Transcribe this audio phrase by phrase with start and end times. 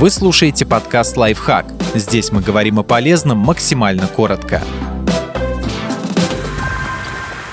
[0.00, 1.66] Вы слушаете подкаст «Лайфхак».
[1.94, 4.60] Здесь мы говорим о полезном максимально коротко.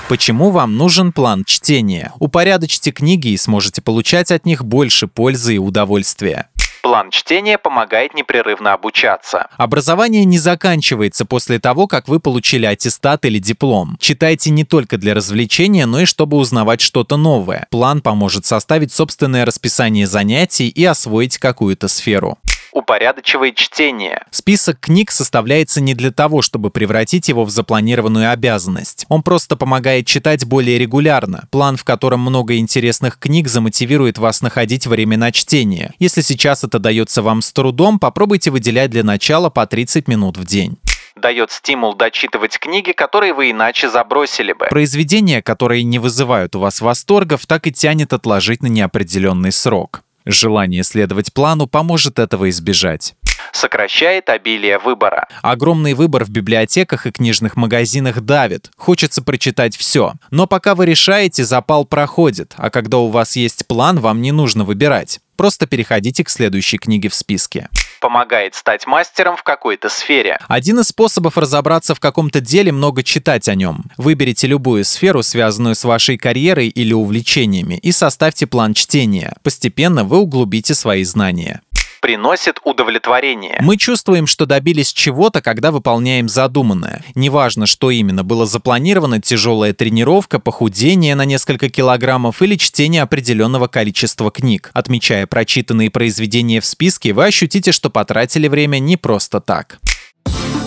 [0.08, 2.12] Почему вам нужен план чтения?
[2.18, 6.48] Упорядочьте книги и сможете получать от них больше пользы и удовольствия.
[6.92, 9.46] План чтения помогает непрерывно обучаться.
[9.56, 13.96] Образование не заканчивается после того, как вы получили аттестат или диплом.
[13.98, 17.66] Читайте не только для развлечения, но и чтобы узнавать что-то новое.
[17.70, 22.36] План поможет составить собственное расписание занятий и освоить какую-то сферу
[22.72, 24.24] упорядочивает чтение.
[24.30, 29.06] Список книг составляется не для того, чтобы превратить его в запланированную обязанность.
[29.08, 31.48] Он просто помогает читать более регулярно.
[31.50, 35.94] План, в котором много интересных книг, замотивирует вас находить время на чтение.
[35.98, 40.44] Если сейчас это дается вам с трудом, попробуйте выделять для начала по 30 минут в
[40.44, 40.78] день
[41.14, 44.66] дает стимул дочитывать книги, которые вы иначе забросили бы.
[44.66, 50.02] Произведения, которые не вызывают у вас восторгов, так и тянет отложить на неопределенный срок.
[50.24, 53.14] Желание следовать плану поможет этого избежать
[53.52, 55.26] сокращает обилие выбора.
[55.42, 58.70] Огромный выбор в библиотеках и книжных магазинах давит.
[58.76, 60.14] Хочется прочитать все.
[60.30, 64.64] Но пока вы решаете, запал проходит, а когда у вас есть план, вам не нужно
[64.64, 65.20] выбирать.
[65.36, 67.68] Просто переходите к следующей книге в списке
[68.02, 70.38] помогает стать мастером в какой-то сфере.
[70.48, 73.84] Один из способов разобраться в каком-то деле– много читать о нем.
[73.96, 79.36] Выберите любую сферу, связанную с вашей карьерой или увлечениями, и составьте план чтения.
[79.44, 81.62] Постепенно вы углубите свои знания
[82.02, 83.56] приносит удовлетворение.
[83.60, 87.04] Мы чувствуем, что добились чего-то, когда выполняем задуманное.
[87.14, 94.32] Неважно, что именно было запланировано, тяжелая тренировка, похудение на несколько килограммов или чтение определенного количества
[94.32, 94.70] книг.
[94.74, 99.78] Отмечая прочитанные произведения в списке, вы ощутите, что потратили время не просто так.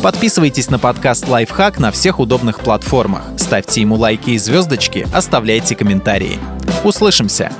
[0.02, 3.24] Подписывайтесь на подкаст «Лайфхак» на всех удобных платформах.
[3.38, 6.40] Ставьте ему лайки и звездочки, оставляйте комментарии.
[6.84, 7.52] Услышимся!